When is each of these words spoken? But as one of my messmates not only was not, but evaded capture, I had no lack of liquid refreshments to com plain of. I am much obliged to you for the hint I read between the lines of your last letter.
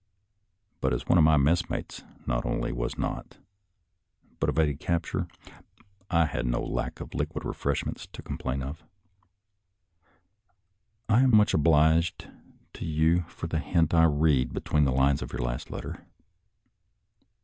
But 0.79 0.95
as 0.95 1.05
one 1.05 1.19
of 1.19 1.23
my 1.23 1.37
messmates 1.37 2.03
not 2.25 2.43
only 2.43 2.71
was 2.71 2.97
not, 2.97 3.37
but 4.39 4.49
evaded 4.49 4.79
capture, 4.79 5.27
I 6.09 6.25
had 6.25 6.47
no 6.47 6.59
lack 6.59 6.99
of 6.99 7.13
liquid 7.13 7.45
refreshments 7.45 8.07
to 8.13 8.23
com 8.23 8.39
plain 8.39 8.63
of. 8.63 8.83
I 11.07 11.21
am 11.21 11.37
much 11.37 11.53
obliged 11.53 12.27
to 12.73 12.83
you 12.83 13.25
for 13.27 13.45
the 13.45 13.59
hint 13.59 13.93
I 13.93 14.05
read 14.05 14.53
between 14.53 14.85
the 14.85 14.91
lines 14.91 15.21
of 15.21 15.31
your 15.31 15.43
last 15.43 15.69
letter. 15.69 16.03